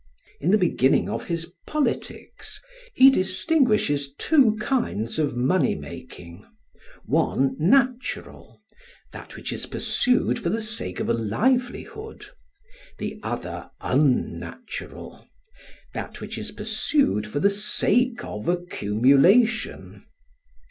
In 0.39 0.49
the 0.49 0.57
beginning 0.57 1.11
of 1.11 1.25
his 1.25 1.51
"Politics" 1.67 2.59
he 2.95 3.11
distinguishes 3.11 4.11
two 4.17 4.55
kinds 4.59 5.19
of 5.19 5.37
money 5.37 5.75
making, 5.75 6.43
one 7.05 7.55
natural, 7.59 8.63
that 9.11 9.35
which 9.35 9.53
is 9.53 9.67
pursued 9.67 10.39
for 10.39 10.49
the 10.49 10.59
sake 10.59 10.99
of 10.99 11.07
a 11.07 11.13
livelihood, 11.13 12.25
the 12.97 13.19
other 13.21 13.69
unnatural, 13.79 15.23
that 15.93 16.19
which 16.19 16.35
is 16.35 16.49
pursued 16.49 17.27
for 17.27 17.39
the 17.39 17.51
sake 17.51 18.23
of 18.23 18.47
accumulation. 18.49 20.03